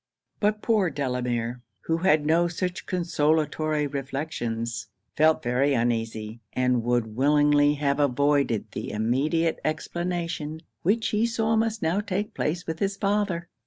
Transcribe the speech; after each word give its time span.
But 0.39 0.63
poor 0.63 0.89
Delamere, 0.89 1.61
who 1.81 1.97
had 1.97 2.25
no 2.25 2.47
such 2.47 2.87
consolatory 2.87 3.85
reflections, 3.85 4.87
felt 5.15 5.43
very 5.43 5.75
uneasy, 5.75 6.41
and 6.53 6.81
would 6.81 7.15
willingly 7.15 7.75
have 7.75 7.99
avoided 7.99 8.71
the 8.71 8.89
immediate 8.91 9.59
explanation 9.63 10.61
which 10.81 11.09
he 11.09 11.27
saw 11.27 11.55
must 11.55 11.83
now 11.83 11.99
take 12.01 12.33
place 12.33 12.65
with 12.65 12.79
his 12.79 12.97
father. 12.97 13.47